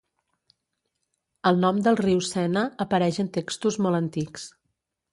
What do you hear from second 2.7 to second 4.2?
apareix en textos molt